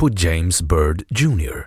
På 0.00 0.10
James 0.16 0.62
Byrd 0.62 1.04
Jr. 1.08 1.62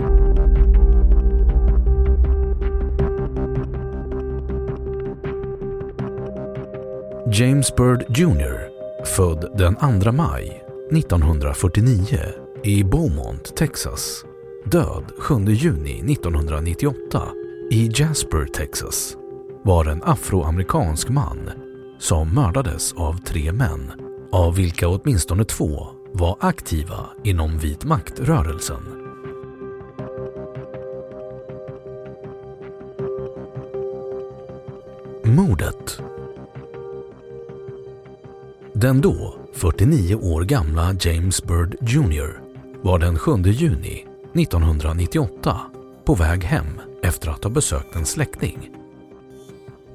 James 7.33 7.75
Byrd 7.75 8.05
Jr. 8.17 8.69
född 9.05 9.57
den 9.57 10.01
2 10.01 10.11
maj 10.11 10.63
1949 10.91 12.19
i 12.63 12.83
Beaumont, 12.83 13.55
Texas. 13.55 14.25
Död 14.65 15.03
7 15.17 15.45
juni 15.45 16.13
1998 16.13 17.23
i 17.71 17.89
Jasper, 17.93 18.45
Texas 18.45 19.15
var 19.63 19.85
en 19.85 20.03
afroamerikansk 20.03 21.09
man 21.09 21.51
som 21.99 22.35
mördades 22.35 22.93
av 22.93 23.17
tre 23.17 23.51
män, 23.51 23.91
av 24.31 24.55
vilka 24.55 24.87
åtminstone 24.87 25.43
två 25.43 26.00
var 26.13 26.37
aktiva 26.39 27.09
inom 27.23 27.57
vit 27.57 27.83
maktrörelsen. 27.83 28.83
Mordet 35.25 36.01
Den 38.73 39.01
då 39.01 39.35
49 39.53 40.15
år 40.15 40.41
gamla 40.41 40.95
James 40.99 41.43
Bird 41.43 41.75
Jr 41.81 42.41
var 42.81 42.99
den 42.99 43.19
7 43.19 43.31
juni 43.41 44.05
1998 44.33 45.59
på 46.05 46.15
väg 46.15 46.43
hem 46.43 46.81
efter 47.03 47.29
att 47.29 47.43
ha 47.43 47.51
besökt 47.51 47.95
en 47.95 48.05
släkting. 48.05 48.69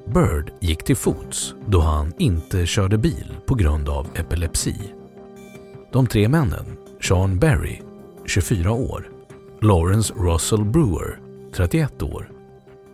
Bird 0.05 0.51
gick 0.59 0.83
till 0.83 0.95
fots 0.95 1.53
då 1.65 1.79
han 1.79 2.13
inte 2.17 2.65
körde 2.65 2.97
bil 2.97 3.37
på 3.45 3.55
grund 3.55 3.89
av 3.89 4.07
epilepsi. 4.15 4.96
De 5.91 6.07
tre 6.07 6.27
männen, 6.27 6.77
Sean 7.01 7.39
Berry, 7.39 7.81
24 8.25 8.71
år, 8.71 9.09
Lawrence 9.61 10.13
Russell 10.13 10.65
Brewer, 10.65 11.19
31 11.55 12.03
år 12.03 12.31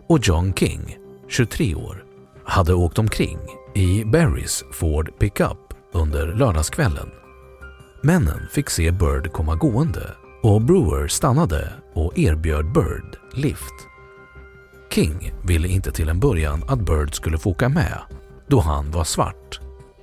och 0.08 0.20
John 0.22 0.54
King, 0.54 0.98
23 1.30 1.76
år, 1.76 2.04
hade 2.46 2.74
åkt 2.74 3.00
omkring 3.00 3.40
i 3.76 4.04
Berrys 4.06 4.64
Ford 4.72 5.20
pickup 5.20 5.74
under 5.92 6.28
lördagskvällen. 6.28 7.10
Männen 8.02 8.48
fick 8.52 8.70
se 8.70 8.92
Bird 8.92 9.32
komma 9.32 9.56
gående 9.56 10.10
och 10.44 10.62
Brewer 10.62 11.08
stannade 11.08 11.74
och 11.94 12.20
erbjöd 12.20 12.72
Bird 12.74 13.18
lift. 13.34 13.74
King 14.90 15.34
ville 15.44 15.68
inte 15.68 15.92
till 15.92 16.10
en 16.10 16.20
början 16.20 16.64
att 16.68 16.80
Bird 16.80 17.16
skulle 17.16 17.38
få 17.38 17.50
åka 17.50 17.70
med 17.70 18.00
då 18.48 18.60
han 18.60 18.92
var 18.92 19.04
svart, 19.04 19.60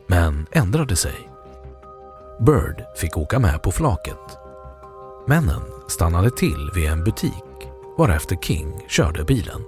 men 0.07 0.47
ändrade 0.53 0.97
sig. 0.97 1.30
Bird 2.47 2.85
fick 2.97 3.17
åka 3.17 3.39
med 3.39 3.63
på 3.63 3.73
flaket. 3.73 4.39
Männen 5.27 5.63
stannade 5.89 6.31
till 6.31 6.71
vid 6.75 6.91
en 6.91 7.05
butik 7.05 7.33
varefter 7.99 8.37
King 8.37 8.85
körde 8.89 9.25
bilen. 9.25 9.61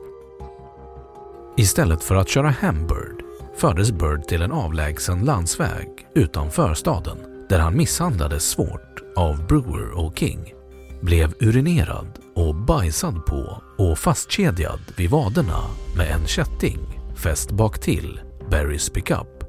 Istället 1.56 2.05
för 2.05 2.15
att 2.15 2.28
köra 2.28 2.50
hem 2.50 2.87
Bird 2.87 3.25
fördes 3.56 3.93
Bird 3.93 4.25
till 4.25 4.43
en 4.43 4.53
avlägsen 4.53 5.25
landsväg 5.25 5.88
utanför 6.15 6.75
staden 6.75 7.19
där 7.49 7.59
han 7.59 7.77
misshandlades 7.77 8.44
svårt 8.44 9.03
av 9.16 9.47
Brewer 9.47 9.99
och 9.99 10.19
King, 10.19 10.54
blev 11.00 11.34
urinerad 11.41 12.19
och 12.34 12.54
bajsad 12.54 13.27
på 13.27 13.62
och 13.78 13.99
fastkedjad 13.99 14.81
vid 14.97 15.10
vaderna 15.10 15.60
med 15.97 16.10
en 16.10 16.27
kätting 16.27 16.81
fäst 17.16 17.50
bak 17.50 17.78
till 17.78 18.21
Barrys 18.50 18.91
pickup. 18.91 19.41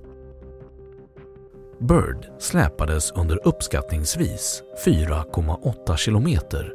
Bird 1.88 2.27
släpades 2.39 3.11
under 3.11 3.47
uppskattningsvis 3.47 4.63
4,8 4.85 5.97
kilometer. 5.97 6.73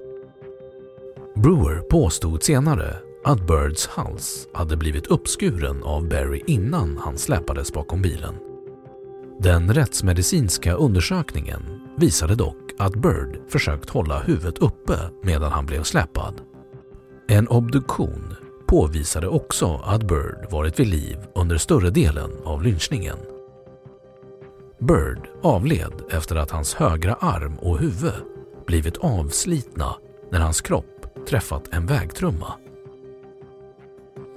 Brewer 1.36 1.80
påstod 1.80 2.42
senare 2.42 2.96
att 3.24 3.47
Birds 3.47 3.86
hals 3.86 4.48
hade 4.54 4.76
blivit 4.76 5.06
uppskuren 5.06 5.82
av 5.82 6.08
Barry 6.08 6.42
innan 6.47 6.98
han 6.98 7.18
släpades 7.18 7.72
bakom 7.72 8.02
bilen. 8.02 8.34
Den 9.41 9.74
rättsmedicinska 9.74 10.74
undersökningen 10.74 11.62
visade 11.97 12.34
dock 12.34 12.72
att 12.78 12.94
Bird 12.94 13.41
försökt 13.48 13.91
hålla 13.91 14.20
huvudet 14.20 14.58
uppe 14.58 14.98
medan 15.22 15.52
han 15.52 15.66
blev 15.66 15.82
släpad. 15.82 16.34
En 17.28 17.48
obduktion 17.48 18.34
påvisade 18.66 19.28
också 19.28 19.80
att 19.84 20.02
Bird 20.02 20.47
varit 20.50 20.80
vid 20.80 20.88
liv 20.88 21.16
under 21.34 21.58
större 21.58 21.91
delen 21.91 22.30
av 22.44 22.62
lynchningen. 22.62 23.16
Bird 24.81 25.28
avled 25.43 25.93
efter 26.11 26.37
att 26.37 26.50
hans 26.50 26.75
högra 26.75 27.15
arm 27.15 27.56
och 27.59 27.78
huvud 27.78 28.12
blivit 28.66 28.97
avslitna 28.97 29.94
när 30.31 30.41
hans 30.41 30.61
kropp 30.61 31.27
träffat 31.28 31.69
en 31.72 31.87
vägtrumma. 31.87 32.53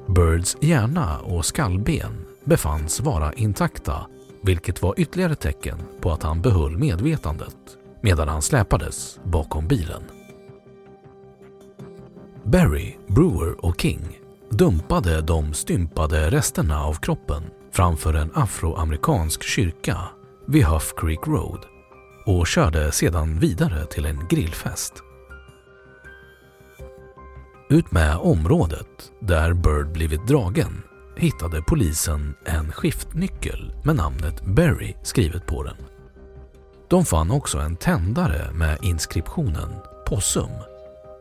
Birds 0.07 0.57
hjärna 0.61 1.19
och 1.19 1.45
skallben 1.45 2.25
befanns 2.43 2.99
vara 2.99 3.33
intakta 3.33 4.07
vilket 4.43 4.81
var 4.81 4.93
ytterligare 4.97 5.35
tecken 5.35 5.77
på 6.01 6.11
att 6.11 6.23
han 6.23 6.41
behöll 6.41 6.77
medvetandet 6.77 7.57
medan 8.01 8.27
han 8.27 8.41
släpades 8.41 9.19
bakom 9.23 9.67
bilen. 9.67 10.03
Barry, 12.43 12.95
Brewer 13.07 13.65
och 13.65 13.81
King 13.81 14.19
dumpade 14.49 15.21
de 15.21 15.53
stympade 15.53 16.29
resterna 16.29 16.83
av 16.83 16.93
kroppen 16.93 17.43
framför 17.71 18.13
en 18.13 18.31
afroamerikansk 18.33 19.43
kyrka 19.43 19.97
vid 20.51 20.65
Huff 20.65 20.93
Creek 20.97 21.27
Road 21.27 21.65
och 22.25 22.47
körde 22.47 22.91
sedan 22.91 23.39
vidare 23.39 23.85
till 23.85 24.05
en 24.05 24.27
grillfest. 24.27 24.93
Utmed 27.69 28.17
området 28.17 29.11
där 29.19 29.53
Bird 29.53 29.91
blivit 29.91 30.27
dragen 30.27 30.83
hittade 31.17 31.61
polisen 31.61 32.35
en 32.45 32.71
skiftnyckel 32.71 33.73
med 33.83 33.95
namnet 33.95 34.41
Berry 34.45 34.95
skrivet 35.03 35.45
på 35.47 35.63
den. 35.63 35.77
De 36.87 37.05
fann 37.05 37.31
också 37.31 37.57
en 37.57 37.75
tändare 37.75 38.51
med 38.53 38.77
inskriptionen 38.81 39.69
Possum, 40.07 40.51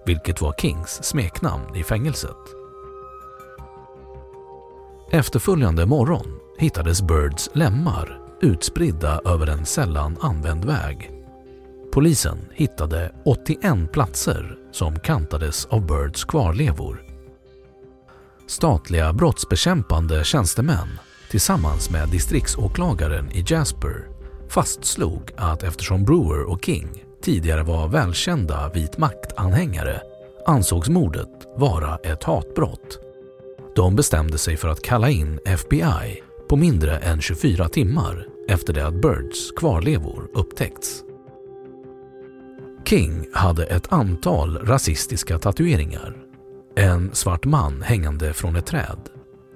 vilket 0.07 0.41
var 0.41 0.55
Kings 0.59 1.05
smeknamn 1.05 1.77
i 1.77 1.83
fängelset. 1.83 2.37
Efterföljande 5.11 5.87
morgon 5.87 6.39
hittades 6.59 7.03
Birds 7.03 7.51
lemmar 7.53 8.30
utspridda 8.41 9.21
över 9.25 9.47
en 9.47 9.67
sällan 9.67 10.17
använd 10.21 10.65
väg. 10.65 11.11
Polisen 11.93 12.39
hittade 12.53 13.13
81 13.25 13.93
platser 13.93 14.57
som 14.73 14.99
kantades 14.99 15.67
av 15.67 15.87
Birds 15.87 16.25
kvarlevor. 16.25 17.03
Statliga 18.47 19.13
brottsbekämpande 19.13 20.25
tjänstemän 20.25 20.89
tillsammans 21.31 21.91
med 21.91 22.09
distriktsåklagaren 22.09 23.31
i 23.33 23.45
Jasper 23.47 24.09
fastslog 24.49 25.33
att 25.37 25.63
eftersom 25.63 26.05
Brewer 26.05 26.51
och 26.51 26.65
King 26.65 27.05
tidigare 27.23 27.63
var 27.63 27.89
välkända 27.89 28.71
vit 28.75 28.99
makt-anhängare 28.99 30.01
ansågs 30.47 30.89
mordet 30.89 31.47
vara 31.57 31.97
ett 31.97 32.25
hatbrott. 32.25 32.99
De 33.77 33.97
bestämde 33.97 34.39
sig 34.39 34.57
för 34.57 34.69
att 34.69 34.83
kalla 34.83 35.11
in 35.11 35.41
FBI 35.45 36.23
på 36.51 36.57
mindre 36.57 36.99
än 36.99 37.21
24 37.21 37.69
timmar 37.69 38.27
efter 38.49 38.73
det 38.73 38.87
att 38.87 39.03
Birds 39.03 39.53
kvarlevor 39.57 40.31
upptäckts. 40.35 41.03
King 42.85 43.27
hade 43.33 43.67
ett 43.67 43.93
antal 43.93 44.59
rasistiska 44.59 45.39
tatueringar. 45.39 46.17
En 46.77 47.15
svart 47.15 47.45
man 47.45 47.83
hängande 47.83 48.33
från 48.33 48.57
ett 48.57 48.67
träd, 48.67 49.09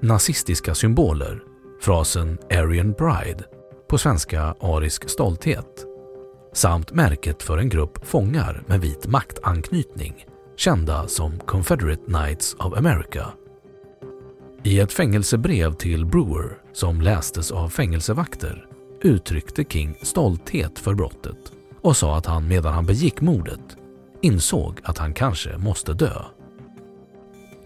nazistiska 0.02 0.74
symboler, 0.74 1.42
frasen 1.80 2.38
“Aryan 2.50 2.94
Pride” 2.94 3.44
på 3.88 3.98
svenska 3.98 4.42
arisk 4.60 5.08
stolthet 5.08 5.84
samt 6.52 6.92
märket 6.92 7.42
för 7.42 7.58
en 7.58 7.68
grupp 7.68 8.06
fångar 8.06 8.62
med 8.66 8.80
vit 8.80 9.06
maktanknytning 9.06 10.26
kända 10.56 11.08
som 11.08 11.38
Confederate 11.38 12.02
Knights 12.06 12.54
of 12.54 12.78
America. 12.78 13.32
I 14.62 14.80
ett 14.80 14.92
fängelsebrev 14.92 15.72
till 15.72 16.06
Brewer 16.06 16.63
som 16.74 17.00
lästes 17.00 17.50
av 17.50 17.68
fängelsevakter 17.68 18.66
uttryckte 19.00 19.64
King 19.64 19.98
stolthet 20.02 20.78
för 20.78 20.94
brottet 20.94 21.52
och 21.80 21.96
sa 21.96 22.16
att 22.16 22.26
han 22.26 22.48
medan 22.48 22.74
han 22.74 22.86
begick 22.86 23.20
mordet 23.20 23.76
insåg 24.22 24.80
att 24.84 24.98
han 24.98 25.14
kanske 25.14 25.58
måste 25.58 25.94
dö. 25.94 26.22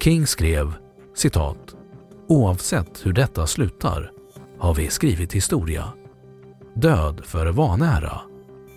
King 0.01 0.27
skrev 0.27 0.75
citat 1.15 1.75
Oavsett 2.29 3.07
hur 3.07 3.13
detta 3.13 3.47
slutar 3.47 4.11
har 4.59 4.75
vi 4.75 4.89
skrivit 4.89 5.33
historia. 5.33 5.93
Död 6.75 7.21
för 7.25 7.47
vanära. 7.47 8.21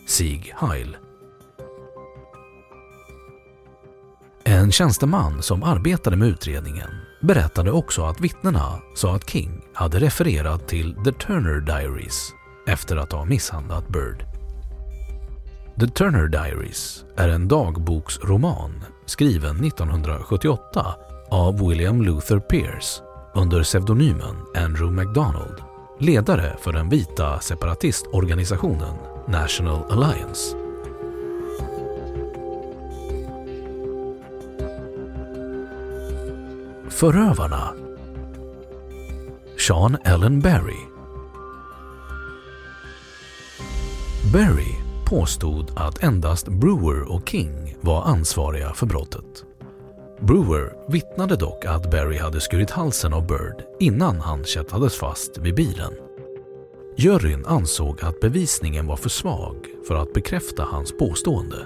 Sieg 0.07 0.53
Heil. 0.57 0.97
En 4.43 4.71
tjänsteman 4.71 5.43
som 5.43 5.63
arbetade 5.63 6.15
med 6.15 6.27
utredningen 6.27 7.00
berättade 7.21 7.71
också 7.71 8.03
att 8.03 8.21
vittnena 8.21 8.81
sa 8.95 9.15
att 9.15 9.29
King 9.29 9.61
hade 9.73 9.99
refererat 9.99 10.67
till 10.67 10.95
The 11.03 11.11
Turner 11.11 11.59
Diaries 11.59 12.33
efter 12.67 12.97
att 12.97 13.11
ha 13.11 13.25
misshandlat 13.25 13.87
Bird. 13.87 14.25
The 15.79 15.87
Turner 15.87 16.27
Diaries 16.27 17.05
är 17.17 17.29
en 17.29 17.47
dagboksroman 17.47 18.83
skriven 19.05 19.65
1978 19.65 20.95
av 21.29 21.67
William 21.67 22.01
Luther 22.01 22.39
Pierce 22.39 23.01
under 23.35 23.63
pseudonymen 23.63 24.35
Andrew 24.55 24.91
MacDonald, 24.91 25.55
ledare 25.99 26.57
för 26.61 26.73
den 26.73 26.89
vita 26.89 27.39
separatistorganisationen 27.39 28.95
National 29.27 29.91
Alliance. 29.91 30.60
Förövarna 37.01 37.73
Sean 39.67 39.97
Ellen 40.05 40.39
Berry 40.39 40.79
Berry 44.33 44.75
påstod 45.09 45.71
att 45.75 46.03
endast 46.03 46.47
Brewer 46.47 47.11
och 47.11 47.29
King 47.29 47.77
var 47.81 48.03
ansvariga 48.03 48.73
för 48.73 48.85
brottet. 48.85 49.45
Brewer 50.19 50.91
vittnade 50.91 51.35
dock 51.35 51.65
att 51.65 51.91
Berry 51.91 52.17
hade 52.17 52.41
skurit 52.41 52.71
halsen 52.71 53.13
av 53.13 53.27
Bird 53.27 53.65
innan 53.79 54.19
han 54.19 54.43
kättades 54.43 54.95
fast 54.95 55.37
vid 55.37 55.55
bilen. 55.55 55.93
Juryn 56.97 57.45
ansåg 57.45 58.03
att 58.03 58.19
bevisningen 58.19 58.87
var 58.87 58.97
för 58.97 59.09
svag 59.09 59.55
för 59.87 59.95
att 59.95 60.13
bekräfta 60.13 60.63
hans 60.63 60.97
påstående. 60.97 61.65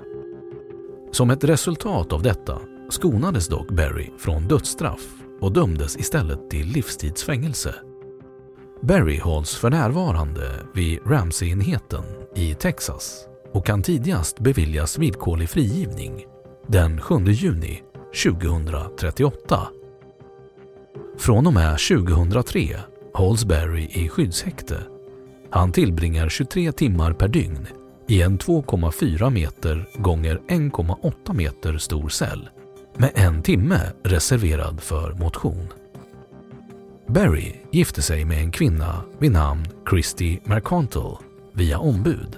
Som 1.12 1.30
ett 1.30 1.44
resultat 1.44 2.14
av 2.14 2.22
detta 2.22 2.60
skonades 2.90 3.48
dock 3.48 3.72
Berry 3.72 4.10
från 4.18 4.48
dödsstraff 4.48 5.08
och 5.42 5.54
dömdes 5.54 5.98
istället 5.98 6.50
till 6.50 6.68
livstidsfängelse. 6.68 7.76
Berry 8.82 9.20
hålls 9.20 9.56
för 9.56 9.70
närvarande 9.70 10.52
vid 10.74 11.00
Ramsey-enheten 11.06 12.04
i 12.36 12.54
Texas 12.54 13.26
och 13.54 13.66
kan 13.66 13.84
tidigast 13.84 14.40
beviljas 14.40 14.98
villkorlig 14.98 15.50
frigivning 15.50 16.26
den 16.68 17.02
7 17.02 17.16
juni 17.26 17.82
2038. 18.24 19.68
Från 21.18 21.48
och 21.48 21.54
med 21.54 21.78
2003 21.80 22.78
hålls 23.14 23.46
Barry 23.46 23.88
i 23.92 24.10
skyddshäkte. 24.10 24.78
Han 25.52 25.72
tillbringar 25.72 26.30
23 26.30 26.72
timmar 26.72 27.14
per 27.14 27.28
dygn 27.28 27.68
i 28.08 28.22
en 28.22 28.38
2,4 28.38 29.30
meter 29.30 29.90
gånger 29.98 30.42
1,8 30.48 31.34
meter 31.34 31.78
stor 31.78 32.10
cell 32.10 32.50
med 32.97 33.12
en 33.15 33.42
timme 33.42 33.81
reserverad 34.03 34.81
för 34.81 35.13
motion. 35.13 35.68
Barry 37.07 37.53
gifte 37.71 38.01
sig 38.01 38.25
med 38.25 38.38
en 38.38 38.51
kvinna 38.51 39.03
vid 39.19 39.31
namn 39.31 39.65
Christy 39.89 40.39
Mercantle 40.44 41.18
via 41.53 41.80
ombud. 41.80 42.38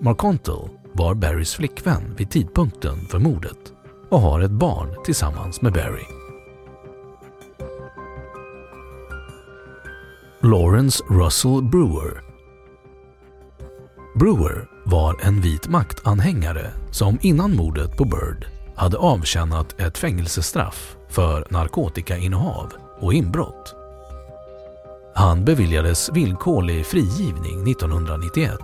Mercantle 0.00 0.68
var 0.92 1.14
Barrys 1.14 1.54
flickvän 1.54 2.14
vid 2.16 2.30
tidpunkten 2.30 3.06
för 3.06 3.18
mordet 3.18 3.72
och 4.08 4.20
har 4.20 4.40
ett 4.40 4.50
barn 4.50 4.94
tillsammans 5.04 5.62
med 5.62 5.72
Barry. 5.72 6.04
Lawrence 10.42 11.04
Russell 11.08 11.62
Brewer 11.62 12.22
Brewer 14.14 14.68
var 14.84 15.16
en 15.22 15.40
vit 15.40 15.68
maktanhängare 15.68 16.70
som 16.90 17.18
innan 17.22 17.56
mordet 17.56 17.96
på 17.96 18.04
Bird 18.04 18.59
hade 18.80 18.98
avtjänat 18.98 19.80
ett 19.80 19.98
fängelsestraff 19.98 20.96
för 21.08 21.46
narkotikainnehav 21.50 22.72
och 23.00 23.14
inbrott. 23.14 23.74
Han 25.14 25.44
beviljades 25.44 26.10
villkorlig 26.12 26.86
frigivning 26.86 27.70
1991. 27.70 28.58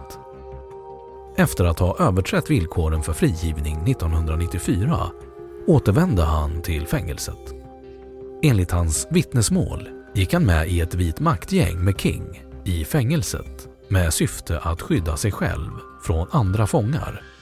Efter 1.36 1.64
att 1.64 1.78
ha 1.78 1.98
överträtt 1.98 2.50
villkoren 2.50 3.02
för 3.02 3.12
frigivning 3.12 3.90
1994 3.90 5.10
återvände 5.66 6.22
han 6.22 6.62
till 6.62 6.86
fängelset. 6.86 7.54
Enligt 8.42 8.70
hans 8.70 9.06
vittnesmål 9.10 9.88
gick 10.14 10.32
han 10.32 10.44
med 10.44 10.68
i 10.68 10.80
ett 10.80 10.94
vit 10.94 11.20
maktgäng 11.20 11.84
med 11.84 12.00
King 12.00 12.42
i 12.64 12.84
fängelset 12.84 13.68
med 13.88 14.14
syfte 14.14 14.58
att 14.58 14.82
skydda 14.82 15.16
sig 15.16 15.32
själv 15.32 15.70
från 16.02 16.28
andra 16.30 16.66
fångar. 16.66 17.35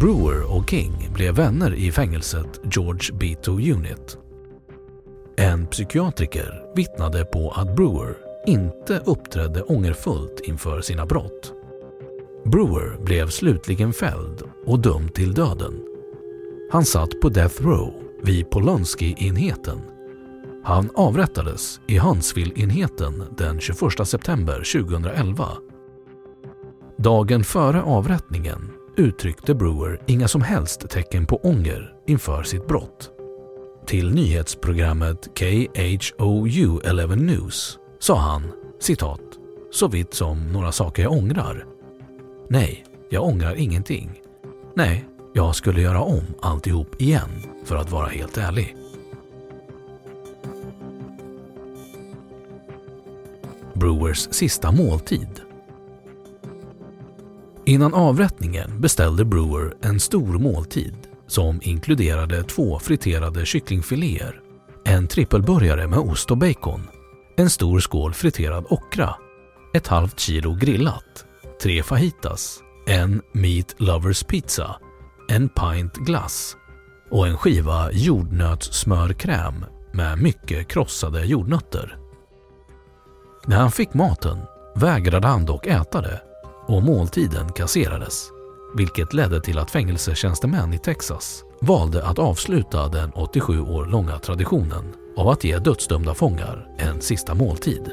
Brewer 0.00 0.56
och 0.56 0.70
King 0.70 1.08
blev 1.14 1.34
vänner 1.34 1.74
i 1.74 1.92
fängelset 1.92 2.60
George 2.64 3.12
B2 3.12 3.72
Unit. 3.72 4.18
En 5.36 5.66
psykiatriker 5.66 6.62
vittnade 6.76 7.24
på 7.24 7.50
att 7.50 7.76
Brewer 7.76 8.16
inte 8.46 9.02
uppträdde 9.06 9.62
ångerfullt 9.62 10.40
inför 10.44 10.80
sina 10.80 11.06
brott. 11.06 11.52
Brewer 12.44 13.04
blev 13.04 13.28
slutligen 13.28 13.92
fälld 13.92 14.42
och 14.66 14.80
dömd 14.80 15.14
till 15.14 15.34
döden 15.34 15.94
han 16.74 16.84
satt 16.84 17.20
på 17.20 17.28
Death 17.28 17.62
Row 17.62 17.94
vid 18.22 18.50
Polonsky-enheten. 18.50 19.80
Han 20.64 20.90
avrättades 20.94 21.80
i 21.86 21.98
Huntsville-enheten 21.98 23.24
den 23.36 23.60
21 23.60 24.08
september 24.08 24.82
2011. 24.82 25.48
Dagen 26.96 27.44
före 27.44 27.82
avrättningen 27.82 28.70
uttryckte 28.96 29.54
Brewer 29.54 30.00
inga 30.06 30.28
som 30.28 30.42
helst 30.42 30.90
tecken 30.90 31.26
på 31.26 31.36
ånger 31.36 31.92
inför 32.06 32.42
sitt 32.42 32.68
brott. 32.68 33.10
Till 33.86 34.14
nyhetsprogrammet 34.14 35.28
KHOU 35.34 36.80
11 36.84 37.14
News 37.14 37.78
sa 37.98 38.18
han 38.18 38.42
citat 38.80 39.20
“så 39.70 39.88
vitt 39.88 40.14
som 40.14 40.52
några 40.52 40.72
saker 40.72 41.02
jag 41.02 41.12
ångrar”. 41.12 41.66
Nej, 42.48 42.84
jag 43.10 43.24
ångrar 43.24 43.54
ingenting. 43.54 44.20
Nej, 44.74 45.04
jag 45.34 45.54
skulle 45.54 45.80
göra 45.80 46.00
om 46.00 46.24
alltihop 46.42 47.00
igen, 47.00 47.30
för 47.64 47.76
att 47.76 47.90
vara 47.90 48.06
helt 48.06 48.38
ärlig. 48.38 48.76
Brewers 53.74 54.28
sista 54.30 54.72
måltid 54.72 55.40
Innan 57.66 57.94
avrättningen 57.94 58.80
beställde 58.80 59.24
Brewer 59.24 59.74
en 59.82 60.00
stor 60.00 60.38
måltid 60.38 60.94
som 61.26 61.60
inkluderade 61.62 62.42
två 62.42 62.78
friterade 62.78 63.46
kycklingfiléer, 63.46 64.40
en 64.84 65.08
trippelburgare 65.08 65.86
med 65.86 65.98
ost 65.98 66.30
och 66.30 66.38
bacon, 66.38 66.82
en 67.36 67.50
stor 67.50 67.80
skål 67.80 68.14
friterad 68.14 68.66
okra, 68.70 69.14
ett 69.74 69.86
halvt 69.86 70.20
kilo 70.20 70.54
grillat, 70.54 71.24
tre 71.62 71.82
fajitas, 71.82 72.60
en 72.86 73.22
Meat 73.32 73.74
Lovers 73.78 74.24
Pizza, 74.24 74.76
en 75.28 75.48
pint 75.48 75.94
glass 75.94 76.56
och 77.10 77.26
en 77.26 77.36
skiva 77.36 77.92
jordnötssmörkräm 77.92 79.64
med 79.92 80.18
mycket 80.18 80.68
krossade 80.68 81.24
jordnötter. 81.24 81.96
När 83.46 83.56
han 83.56 83.70
fick 83.70 83.94
maten 83.94 84.38
vägrade 84.76 85.26
han 85.26 85.44
dock 85.44 85.66
äta 85.66 86.00
det 86.00 86.20
och 86.66 86.82
måltiden 86.82 87.52
kasserades, 87.52 88.30
vilket 88.74 89.12
ledde 89.12 89.40
till 89.40 89.58
att 89.58 89.70
fängelsetjänstemän 89.70 90.72
i 90.72 90.78
Texas 90.78 91.44
valde 91.60 92.06
att 92.06 92.18
avsluta 92.18 92.88
den 92.88 93.10
87 93.10 93.60
år 93.60 93.86
långa 93.86 94.18
traditionen 94.18 94.84
av 95.16 95.28
att 95.28 95.44
ge 95.44 95.58
dödsdömda 95.58 96.14
fångar 96.14 96.68
en 96.78 97.00
sista 97.00 97.34
måltid. 97.34 97.90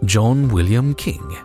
John 0.00 0.56
William 0.56 0.94
King 0.96 1.36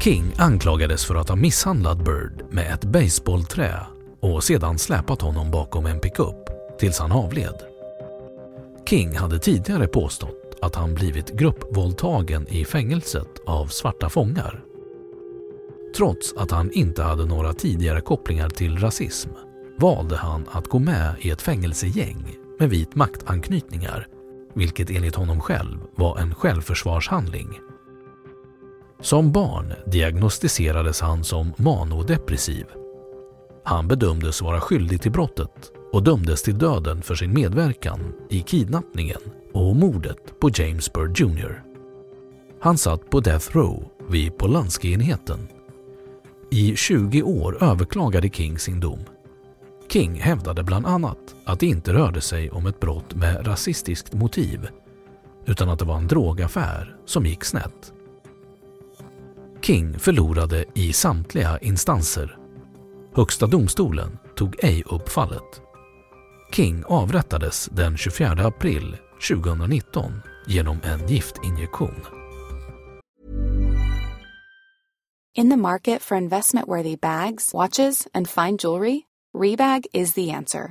King 0.00 0.34
anklagades 0.38 1.04
för 1.04 1.14
att 1.14 1.28
ha 1.28 1.36
misshandlat 1.36 1.98
Bird 1.98 2.44
med 2.50 2.74
ett 2.74 2.84
baseballträ 2.84 3.86
och 4.20 4.44
sedan 4.44 4.78
släpat 4.78 5.22
honom 5.22 5.50
bakom 5.50 5.86
en 5.86 6.00
pickup 6.00 6.50
tills 6.78 6.98
han 6.98 7.12
avled. 7.12 7.69
King 8.90 9.16
hade 9.16 9.38
tidigare 9.38 9.86
påstått 9.86 10.56
att 10.62 10.74
han 10.74 10.94
blivit 10.94 11.32
gruppvåldtagen 11.32 12.48
i 12.48 12.64
fängelset 12.64 13.28
av 13.46 13.66
svarta 13.66 14.08
fångar. 14.08 14.64
Trots 15.96 16.34
att 16.36 16.50
han 16.50 16.70
inte 16.72 17.02
hade 17.02 17.26
några 17.26 17.52
tidigare 17.52 18.00
kopplingar 18.00 18.48
till 18.48 18.78
rasism 18.78 19.30
valde 19.78 20.16
han 20.16 20.46
att 20.52 20.68
gå 20.68 20.78
med 20.78 21.14
i 21.18 21.30
ett 21.30 21.42
fängelsegäng 21.42 22.36
med 22.58 22.70
vit 22.70 22.94
maktanknytningar 22.94 24.06
vilket 24.54 24.90
enligt 24.90 25.14
honom 25.14 25.40
själv 25.40 25.78
var 25.94 26.18
en 26.18 26.34
självförsvarshandling. 26.34 27.48
Som 29.00 29.32
barn 29.32 29.72
diagnostiserades 29.86 31.00
han 31.00 31.24
som 31.24 31.52
manodepressiv. 31.56 32.66
Han 33.64 33.88
bedömdes 33.88 34.42
vara 34.42 34.60
skyldig 34.60 35.02
till 35.02 35.12
brottet 35.12 35.72
och 35.92 36.02
dömdes 36.02 36.42
till 36.42 36.58
döden 36.58 37.02
för 37.02 37.14
sin 37.14 37.34
medverkan 37.34 38.12
i 38.28 38.40
kidnappningen 38.40 39.20
och 39.52 39.76
mordet 39.76 40.40
på 40.40 40.50
James 40.54 40.92
Byrd 40.92 41.20
Jr. 41.20 41.62
Han 42.60 42.78
satt 42.78 43.10
på 43.10 43.20
Death 43.20 43.56
Row 43.56 43.84
vid 44.08 44.38
Polanski-enheten. 44.38 45.48
I 46.50 46.76
20 46.76 47.22
år 47.22 47.62
överklagade 47.62 48.28
King 48.28 48.58
sin 48.58 48.80
dom 48.80 49.04
King 49.92 50.20
hävdade 50.20 50.62
bland 50.62 50.86
annat 50.86 51.34
att 51.44 51.60
det 51.60 51.66
inte 51.66 51.92
rörde 51.92 52.20
sig 52.20 52.50
om 52.50 52.66
ett 52.66 52.80
brott 52.80 53.14
med 53.14 53.46
rasistiskt 53.46 54.14
motiv 54.14 54.68
utan 55.46 55.68
att 55.68 55.78
det 55.78 55.84
var 55.84 55.96
en 55.96 56.06
drogaffär 56.06 56.96
som 57.06 57.26
gick 57.26 57.44
snett. 57.44 57.92
King 59.60 59.98
förlorade 59.98 60.64
i 60.74 60.92
samtliga 60.92 61.58
instanser. 61.58 62.38
Högsta 63.14 63.46
domstolen 63.46 64.18
tog 64.36 64.56
ej 64.64 64.82
upp 64.86 65.08
fallet. 65.08 65.60
King 66.52 66.84
avrättades 66.86 67.66
den 67.66 67.96
24 67.96 68.46
april 68.46 68.96
2019 69.28 70.22
genom 70.46 70.78
en 70.84 71.06
giftinjektion. 71.06 71.94
In 75.34 75.50
the 75.50 75.56
market 75.56 76.02
for 76.02 76.16
investment-worthy 76.16 76.96
bags, 76.96 77.54
watches 77.54 78.08
and 78.14 78.28
fine 78.28 78.56
jewelry 78.56 79.06
Rebag 79.34 79.86
is 79.92 80.14
the 80.14 80.32
answer. 80.32 80.70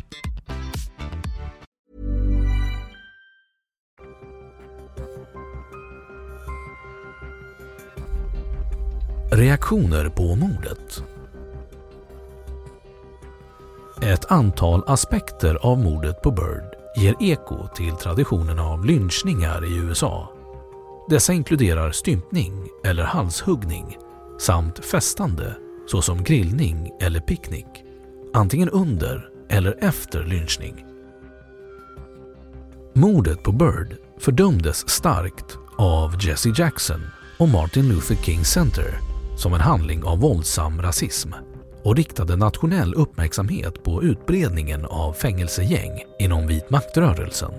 Reaktioner 9.41 10.09
på 10.09 10.35
mordet 10.35 11.03
Ett 14.01 14.31
antal 14.31 14.83
aspekter 14.87 15.55
av 15.55 15.79
mordet 15.79 16.21
på 16.21 16.31
Bird 16.31 16.75
ger 16.97 17.15
eko 17.19 17.67
till 17.75 17.91
traditionen 17.91 18.59
av 18.59 18.85
lynchningar 18.85 19.65
i 19.65 19.77
USA. 19.77 20.31
Dessa 21.09 21.33
inkluderar 21.33 21.91
stympning 21.91 22.67
eller 22.83 23.03
halshuggning 23.03 23.97
samt 24.39 24.85
festande 24.85 25.55
såsom 25.87 26.23
grillning 26.23 26.91
eller 26.99 27.19
picknick, 27.19 27.83
antingen 28.33 28.69
under 28.69 29.29
eller 29.49 29.77
efter 29.83 30.23
lynchning. 30.23 30.85
Mordet 32.93 33.43
på 33.43 33.51
Bird 33.51 33.97
fördömdes 34.19 34.89
starkt 34.89 35.57
av 35.77 36.15
Jesse 36.25 36.53
Jackson 36.57 37.01
och 37.39 37.49
Martin 37.49 37.87
Luther 37.89 38.15
King 38.15 38.45
Center 38.45 39.10
som 39.35 39.53
en 39.53 39.61
handling 39.61 40.03
av 40.03 40.19
våldsam 40.19 40.81
rasism 40.81 41.29
och 41.83 41.95
riktade 41.95 42.35
nationell 42.35 42.93
uppmärksamhet 42.93 43.83
på 43.83 44.03
utbredningen 44.03 44.85
av 44.85 45.13
fängelsegäng 45.13 46.03
inom 46.19 46.47
vit 46.47 46.69
maktrörelsen. 46.69 47.51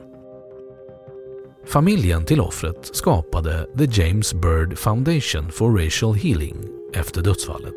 Familjen 1.67 2.25
till 2.25 2.41
offret 2.41 2.97
skapade 2.97 3.67
The 3.79 4.03
James 4.03 4.35
Byrd 4.35 4.79
Foundation 4.79 5.51
for 5.51 5.85
Racial 5.85 6.15
Healing 6.15 6.57
efter 6.95 7.23
dödsfallet. 7.23 7.75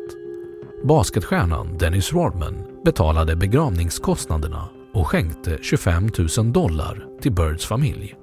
Basketstjärnan 0.84 1.78
Dennis 1.78 2.12
Rodman 2.12 2.64
betalade 2.84 3.36
begravningskostnaderna 3.36 4.68
och 4.94 5.06
skänkte 5.06 5.58
25 5.62 6.10
000 6.38 6.52
dollar 6.52 7.06
till 7.22 7.32
Birds 7.32 7.66
familj. 7.66 8.14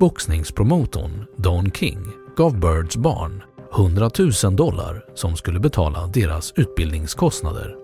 Boxningspromotorn 0.00 1.24
Don 1.36 1.70
King 1.70 2.06
gav 2.36 2.60
Birds 2.60 2.96
barn 2.96 3.42
100 3.76 4.10
000 4.44 4.56
dollar 4.56 5.04
som 5.14 5.36
skulle 5.36 5.60
betala 5.60 6.06
deras 6.06 6.52
utbildningskostnader. 6.56 7.76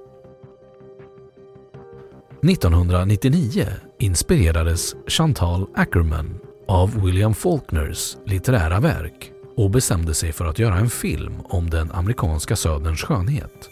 1999 2.43 3.67
inspirerades 3.99 4.95
Chantal 5.07 5.67
Ackerman 5.75 6.39
av 6.69 7.03
William 7.05 7.35
Faulkners 7.35 8.17
litterära 8.27 8.81
verk 8.81 9.33
och 9.57 9.71
bestämde 9.71 10.15
sig 10.15 10.33
för 10.33 10.45
att 10.45 10.59
göra 10.59 10.77
en 10.77 10.91
film 10.91 11.35
om 11.45 11.71
den 11.71 11.91
amerikanska 11.93 12.57
söderns 12.57 13.01
skönhet. 13.01 13.71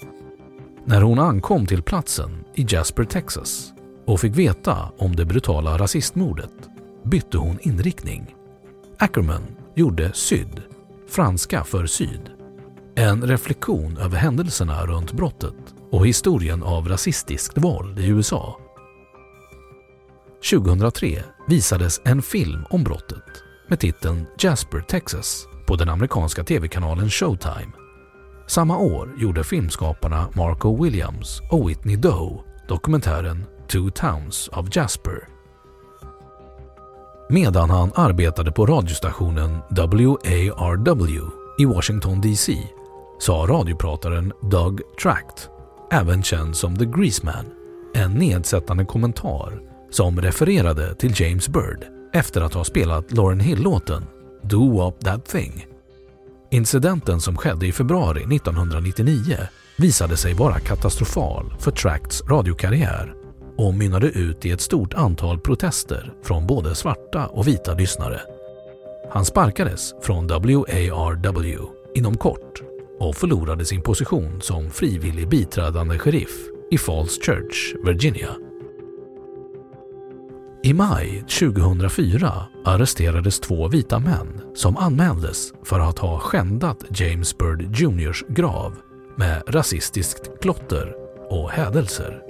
När 0.84 1.02
hon 1.02 1.18
ankom 1.18 1.66
till 1.66 1.82
platsen 1.82 2.44
i 2.54 2.66
Jasper, 2.68 3.04
Texas 3.04 3.72
och 4.06 4.20
fick 4.20 4.36
veta 4.36 4.92
om 4.98 5.16
det 5.16 5.24
brutala 5.24 5.78
rasistmordet 5.78 6.52
bytte 7.04 7.38
hon 7.38 7.58
inriktning. 7.62 8.34
Ackerman 8.98 9.42
gjorde 9.74 10.12
Syd 10.14 10.62
franska 11.08 11.64
för 11.64 11.86
syd. 11.86 12.30
En 12.96 13.22
reflektion 13.22 13.96
över 13.96 14.16
händelserna 14.16 14.86
runt 14.86 15.12
brottet 15.12 15.74
och 15.90 16.06
historien 16.06 16.62
av 16.62 16.88
rasistiskt 16.88 17.58
våld 17.58 17.98
i 17.98 18.06
USA. 18.08 18.60
2003 20.50 21.22
visades 21.48 22.00
en 22.04 22.22
film 22.22 22.64
om 22.70 22.84
brottet 22.84 23.42
med 23.68 23.80
titeln 23.80 24.26
Jasper, 24.38 24.80
Texas 24.80 25.46
på 25.66 25.76
den 25.76 25.88
amerikanska 25.88 26.44
tv-kanalen 26.44 27.10
Showtime. 27.10 27.72
Samma 28.46 28.78
år 28.78 29.14
gjorde 29.18 29.44
filmskaparna 29.44 30.28
Marco 30.34 30.82
Williams 30.84 31.40
och 31.50 31.70
Whitney 31.70 31.96
Doe 31.96 32.42
dokumentären 32.68 33.44
Two 33.68 33.90
Towns 33.90 34.48
of 34.48 34.76
Jasper. 34.76 35.35
Medan 37.28 37.70
han 37.70 37.92
arbetade 37.94 38.52
på 38.52 38.66
radiostationen 38.66 39.58
WARW 39.70 41.22
i 41.58 41.64
Washington 41.64 42.20
DC 42.20 42.58
sa 43.18 43.46
radioprataren 43.46 44.32
Doug 44.42 44.80
Tract, 45.02 45.48
även 45.92 46.22
känd 46.22 46.56
som 46.56 46.76
The 46.76 46.84
Greaseman, 46.84 47.44
en 47.94 48.12
nedsättande 48.12 48.84
kommentar 48.84 49.60
som 49.90 50.20
refererade 50.20 50.94
till 50.94 51.20
James 51.20 51.48
Bird 51.48 51.86
efter 52.12 52.40
att 52.40 52.54
ha 52.54 52.64
spelat 52.64 53.12
Lauren 53.12 53.40
Hill-låten 53.40 54.04
Do 54.42 54.88
Up 54.88 55.00
That 55.00 55.26
Thing. 55.26 55.66
Incidenten 56.50 57.20
som 57.20 57.36
skedde 57.36 57.66
i 57.66 57.72
februari 57.72 58.36
1999 58.36 59.36
visade 59.78 60.16
sig 60.16 60.34
vara 60.34 60.58
katastrofal 60.58 61.54
för 61.58 61.70
Tracts 61.70 62.22
radiokarriär 62.22 63.25
och 63.56 63.74
mynnade 63.74 64.06
ut 64.06 64.46
i 64.46 64.50
ett 64.50 64.60
stort 64.60 64.94
antal 64.94 65.40
protester 65.40 66.12
från 66.22 66.46
både 66.46 66.74
svarta 66.74 67.26
och 67.26 67.48
vita 67.48 67.74
lyssnare. 67.74 68.20
Han 69.10 69.24
sparkades 69.24 69.94
från 70.02 70.26
WARW 70.26 71.58
inom 71.94 72.16
kort 72.16 72.62
och 72.98 73.16
förlorade 73.16 73.64
sin 73.64 73.82
position 73.82 74.40
som 74.40 74.70
frivillig 74.70 75.28
biträdande 75.28 75.98
sheriff 75.98 76.48
i 76.70 76.78
Falls 76.78 77.18
Church, 77.26 77.74
Virginia. 77.84 78.30
I 80.62 80.74
maj 80.74 81.20
2004 81.20 82.32
arresterades 82.64 83.40
två 83.40 83.68
vita 83.68 83.98
män 83.98 84.40
som 84.54 84.76
anmäldes 84.76 85.52
för 85.64 85.80
att 85.80 85.98
ha 85.98 86.18
skändat 86.18 86.84
James 86.90 87.38
Bird 87.38 87.76
Jrs 87.76 88.24
grav 88.28 88.74
med 89.16 89.42
rasistiskt 89.46 90.40
klotter 90.40 90.94
och 91.30 91.50
hädelser. 91.50 92.25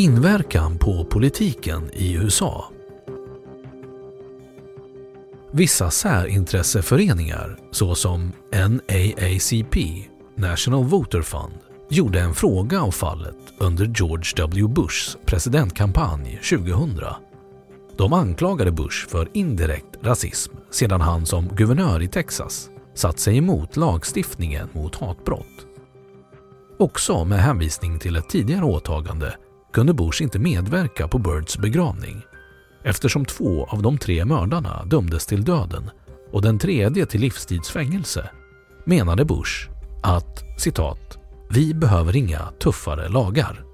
Inverkan 0.00 0.78
på 0.78 1.04
politiken 1.04 1.90
i 1.92 2.14
USA 2.14 2.64
Vissa 5.52 5.90
särintresseföreningar 5.90 7.58
såsom 7.70 8.32
NAACP, 8.52 9.76
National 10.36 10.84
Voter 10.84 11.22
Fund, 11.22 11.54
gjorde 11.90 12.20
en 12.20 12.34
fråga 12.34 12.82
av 12.82 12.90
fallet 12.90 13.36
under 13.58 13.84
George 13.96 14.32
W. 14.36 14.68
Bushs 14.68 15.18
presidentkampanj 15.24 16.40
2000. 16.50 17.00
De 17.96 18.12
anklagade 18.12 18.72
Bush 18.72 19.08
för 19.08 19.28
indirekt 19.32 19.96
rasism 20.02 20.54
sedan 20.70 21.00
han 21.00 21.26
som 21.26 21.48
guvernör 21.48 22.02
i 22.02 22.08
Texas 22.08 22.70
satt 22.94 23.18
sig 23.18 23.38
emot 23.38 23.76
lagstiftningen 23.76 24.68
mot 24.72 24.96
hatbrott. 24.96 25.66
Också 26.78 27.24
med 27.24 27.42
hänvisning 27.42 27.98
till 27.98 28.16
ett 28.16 28.28
tidigare 28.28 28.64
åtagande 28.64 29.34
kunde 29.72 29.94
Bush 29.94 30.22
inte 30.22 30.38
medverka 30.38 31.08
på 31.08 31.18
Birds 31.18 31.58
begravning 31.58 32.22
eftersom 32.84 33.24
två 33.24 33.64
av 33.64 33.82
de 33.82 33.98
tre 33.98 34.24
mördarna 34.24 34.84
dömdes 34.84 35.26
till 35.26 35.44
döden 35.44 35.90
och 36.32 36.42
den 36.42 36.58
tredje 36.58 37.06
till 37.06 37.20
livstidsfängelse 37.20 38.30
menade 38.84 39.24
Bush 39.24 39.70
att 40.02 40.44
citat 40.58 41.18
“Vi 41.50 41.74
behöver 41.74 42.16
inga 42.16 42.52
tuffare 42.62 43.08
lagar”. 43.08 43.64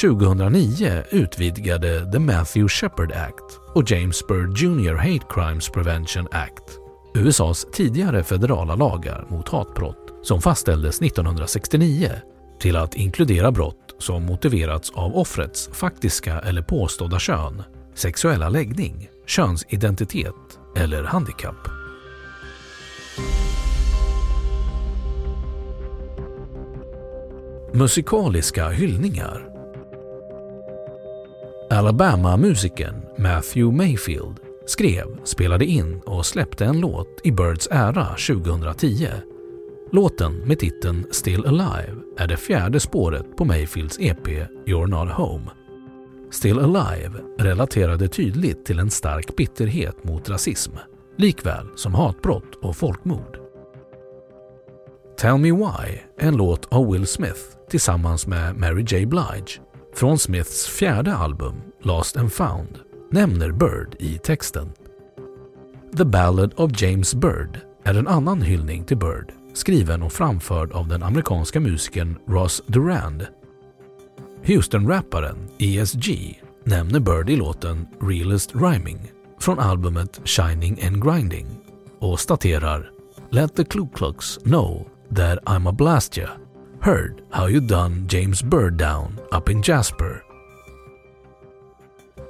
2009 0.00 1.02
utvidgade 1.10 2.12
The 2.12 2.18
Matthew 2.18 2.68
Shepard 2.68 3.12
Act 3.12 3.60
och 3.74 3.90
James 3.90 4.26
Byrd 4.26 4.58
Jr 4.58 4.94
Hate 4.94 5.26
Crimes 5.30 5.68
Prevention 5.68 6.28
Act 6.30 6.78
USAs 7.14 7.66
tidigare 7.72 8.22
federala 8.22 8.74
lagar 8.74 9.26
mot 9.28 9.48
hatbrott 9.48 10.12
som 10.22 10.40
fastställdes 10.40 11.02
1969 11.02 12.10
till 12.60 12.76
att 12.76 12.94
inkludera 12.94 13.52
brott 13.52 13.94
som 13.98 14.22
motiverats 14.22 14.90
av 14.90 15.16
offrets 15.16 15.70
faktiska 15.72 16.38
eller 16.38 16.62
påstådda 16.62 17.18
kön, 17.18 17.62
sexuella 17.94 18.48
läggning, 18.48 19.08
könsidentitet 19.26 20.34
eller 20.76 21.02
handikapp. 21.02 21.68
Musikaliska 27.72 28.68
hyllningar 28.68 29.46
Alabama-musikern 31.70 33.02
Matthew 33.18 33.76
Mayfield 33.76 34.36
skrev, 34.66 35.24
spelade 35.24 35.64
in 35.64 36.00
och 36.06 36.26
släppte 36.26 36.64
en 36.64 36.80
låt 36.80 37.20
i 37.24 37.32
Birds 37.32 37.68
ära 37.70 38.06
2010 38.06 39.08
Låten 39.92 40.32
med 40.32 40.58
titeln 40.58 41.06
Still 41.10 41.46
Alive 41.46 41.96
är 42.18 42.26
det 42.26 42.36
fjärde 42.36 42.80
spåret 42.80 43.36
på 43.36 43.44
Mayfields 43.44 43.98
EP 44.00 44.26
You're 44.66 44.86
Not 44.86 45.12
Home. 45.12 45.50
Still 46.30 46.58
Alive 46.58 47.20
relaterade 47.38 48.08
tydligt 48.08 48.64
till 48.64 48.78
en 48.78 48.90
stark 48.90 49.36
bitterhet 49.36 50.04
mot 50.04 50.28
rasism, 50.28 50.72
likväl 51.16 51.66
som 51.76 51.94
hatbrott 51.94 52.54
och 52.62 52.76
folkmord. 52.76 53.38
Tell 55.18 55.38
Me 55.38 55.52
Why, 55.52 55.98
är 56.18 56.28
en 56.28 56.36
låt 56.36 56.72
av 56.72 56.92
Will 56.92 57.06
Smith 57.06 57.40
tillsammans 57.70 58.26
med 58.26 58.56
Mary 58.56 58.84
J 58.88 59.06
Blige 59.06 59.60
från 59.94 60.18
Smiths 60.18 60.66
fjärde 60.66 61.14
album 61.14 61.54
Lost 61.82 62.16
and 62.16 62.32
Found, 62.32 62.78
nämner 63.10 63.52
Bird 63.52 63.96
i 63.98 64.18
texten. 64.18 64.72
The 65.96 66.04
Ballad 66.04 66.52
of 66.56 66.82
James 66.82 67.14
Bird 67.14 67.60
är 67.84 67.94
en 67.94 68.08
annan 68.08 68.42
hyllning 68.42 68.84
till 68.84 68.96
Bird 68.96 69.39
skriven 69.54 70.02
och 70.02 70.12
framförd 70.12 70.72
av 70.72 70.88
den 70.88 71.02
amerikanska 71.02 71.60
musikern 71.60 72.18
Ross 72.26 72.62
Durand. 72.66 73.26
Houston-rapparen 74.44 75.36
ESG 75.58 76.40
nämner 76.64 77.00
Bird 77.00 77.30
i 77.30 77.36
låten 77.36 77.86
Realist 78.00 78.54
Rhyming 78.54 79.12
från 79.40 79.58
albumet 79.58 80.20
Shining 80.24 80.86
and 80.86 81.04
Grinding 81.04 81.46
och 81.98 82.20
staterar 82.20 82.90
“Let 83.30 83.56
the 83.56 83.64
Ku 83.64 83.88
Klux 83.94 84.38
know 84.38 84.88
that 85.16 85.38
I'm 85.38 85.68
a 85.68 85.72
blast 85.72 86.16
ya. 86.16 86.28
Heard 86.80 87.12
how 87.30 87.48
you 87.48 87.60
done 87.60 88.06
James 88.10 88.42
Bird 88.42 88.72
down 88.72 89.18
up 89.32 89.48
in 89.48 89.62
Jasper.” 89.62 90.22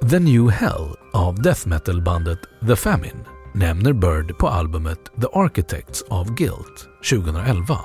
The 0.09 0.19
New 0.19 0.49
Hell 0.49 0.95
av 1.13 1.41
death 1.41 1.67
metal-bandet 1.67 2.39
The 2.67 2.75
Famine 2.75 3.25
nämner 3.53 3.93
Bird 3.93 4.37
på 4.37 4.47
albumet 4.47 5.11
The 5.21 5.27
Architects 5.33 6.01
of 6.01 6.27
Guilt 6.27 6.87
2011. 7.09 7.79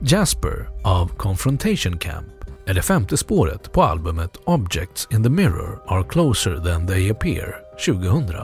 Jasper 0.00 0.68
av 0.84 1.08
Confrontation 1.16 1.98
Camp 1.98 2.26
är 2.66 2.74
det 2.74 2.82
femte 2.82 3.16
spåret 3.16 3.72
på 3.72 3.82
albumet 3.82 4.36
Objects 4.44 5.08
in 5.10 5.22
the 5.22 5.30
Mirror 5.30 5.82
are 5.86 6.04
closer 6.04 6.56
than 6.56 6.86
they 6.86 7.10
appear 7.10 7.54
2000. 7.86 8.36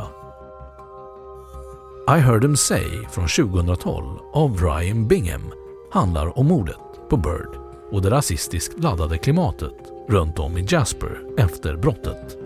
I 2.09 2.21
heard 2.21 2.45
Him 2.45 2.57
say 2.57 2.89
från 3.11 3.29
2012 3.29 4.19
av 4.35 4.57
Ryan 4.61 5.09
Bingham 5.09 5.53
handlar 5.93 6.39
om 6.39 6.47
mordet 6.47 7.11
på 7.11 7.17
Bird 7.17 7.49
och 7.91 8.03
det 8.03 8.11
rasistiskt 8.11 8.79
laddade 8.79 9.19
klimatet 9.19 9.75
runt 10.09 10.39
om 10.39 10.59
i 10.59 10.67
Jasper 10.69 11.21
efter 11.39 11.77
brottet. 11.77 12.46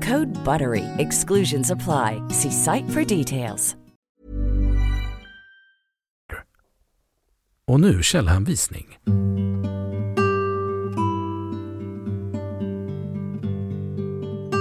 Code 0.00 0.28
BUTTERY. 0.44 0.84
Exclusions 0.98 1.70
apply. 1.70 2.22
See 2.28 2.50
site 2.50 2.88
for 2.90 3.04
details. 3.04 3.74
Och 7.68 7.80
nu 7.80 8.02
källhänvisning. 8.02 8.86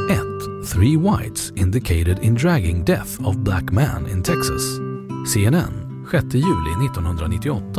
1. 0.10 0.66
Three 0.66 0.98
whites 0.98 1.52
indicated 1.56 2.20
in 2.20 2.36
dragging 2.36 2.84
death 2.84 3.28
of 3.28 3.38
black 3.38 3.72
man 3.72 4.08
in 4.08 4.24
Texas. 4.24 4.80
CNN 5.34 6.06
6 6.12 6.34
juli 6.34 6.76
1998. 6.76 7.74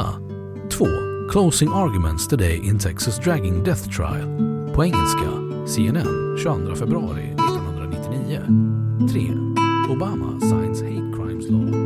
2. 0.71 1.29
Closing 1.31 1.73
arguments 1.73 2.27
today 2.27 2.57
in 2.57 2.79
Texas 2.79 3.19
dragging 3.19 3.63
death 3.63 3.89
trial. 3.91 4.29
På 4.75 4.85
engelska 4.85 5.31
CNN 5.67 6.37
22 6.43 6.77
februari 6.77 7.38
2009. 8.29 9.09
3. 9.09 9.31
Obama 9.89 10.39
signs 10.41 10.81
hate 10.81 11.13
crimes 11.13 11.49
law. 11.49 11.78